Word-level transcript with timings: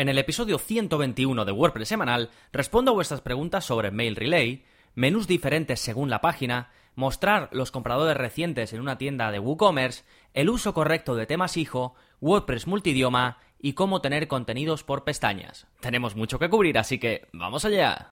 En 0.00 0.08
el 0.08 0.16
episodio 0.16 0.58
121 0.58 1.44
de 1.44 1.52
WordPress 1.52 1.88
semanal 1.88 2.30
respondo 2.54 2.92
a 2.92 2.94
vuestras 2.94 3.20
preguntas 3.20 3.66
sobre 3.66 3.90
Mail 3.90 4.16
Relay, 4.16 4.64
menús 4.94 5.26
diferentes 5.26 5.78
según 5.78 6.08
la 6.08 6.22
página, 6.22 6.70
mostrar 6.94 7.50
los 7.52 7.70
compradores 7.70 8.16
recientes 8.16 8.72
en 8.72 8.80
una 8.80 8.96
tienda 8.96 9.30
de 9.30 9.38
WooCommerce, 9.38 10.04
el 10.32 10.48
uso 10.48 10.72
correcto 10.72 11.16
de 11.16 11.26
temas 11.26 11.58
hijo, 11.58 11.96
WordPress 12.22 12.66
multidioma 12.66 13.36
y 13.60 13.74
cómo 13.74 14.00
tener 14.00 14.26
contenidos 14.26 14.84
por 14.84 15.04
pestañas. 15.04 15.66
Tenemos 15.80 16.16
mucho 16.16 16.38
que 16.38 16.48
cubrir, 16.48 16.78
así 16.78 16.98
que 16.98 17.28
vamos 17.34 17.66
allá. 17.66 18.10